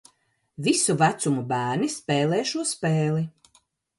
Visu 0.67 0.95
vecumu 1.01 1.43
bērni 1.51 1.91
spēlē 1.97 2.39
šo 2.53 2.65
spēli 2.73 3.23